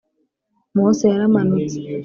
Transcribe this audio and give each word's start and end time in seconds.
Mose 0.75 1.03
yaramanutse 1.13 1.79